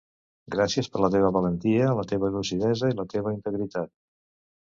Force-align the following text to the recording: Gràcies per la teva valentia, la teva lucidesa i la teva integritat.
Gràcies 0.53 0.87
per 0.93 1.01
la 1.03 1.09
teva 1.15 1.29
valentia, 1.35 1.91
la 1.99 2.05
teva 2.13 2.31
lucidesa 2.37 2.91
i 2.95 2.97
la 3.01 3.07
teva 3.13 3.35
integritat. 3.37 3.93